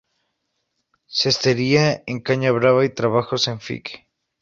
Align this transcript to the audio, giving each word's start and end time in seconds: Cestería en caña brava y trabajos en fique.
Cestería 1.17 1.85
en 2.07 2.21
caña 2.27 2.51
brava 2.51 2.83
y 2.85 2.89
trabajos 2.89 3.47
en 3.47 3.59
fique. 3.59 4.07